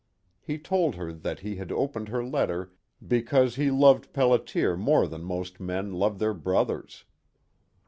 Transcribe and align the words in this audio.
He 0.39 0.57
told 0.57 0.95
her 0.95 1.13
that 1.13 1.41
he 1.41 1.57
had 1.57 1.71
opened 1.71 2.09
her 2.09 2.25
letter 2.25 2.73
because 3.07 3.55
he 3.55 3.69
loved 3.69 4.11
Pelliter 4.13 4.75
more 4.75 5.05
than 5.05 5.21
most 5.23 5.59
men 5.59 5.93
loved 5.93 6.17
their 6.17 6.33
brothers. 6.33 7.05